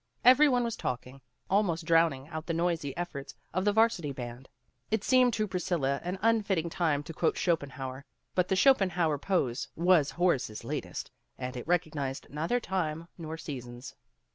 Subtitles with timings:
[0.25, 4.49] Every one was talking, almost drowning out the noisy ef forts of the Varsity band.
[4.89, 8.03] It seemed to Pris cilla an unfitting time to quote Schopenhauer,
[8.33, 13.93] but the Schopenhauer pose was Horace's latest, and it recognized neither time nor seasons.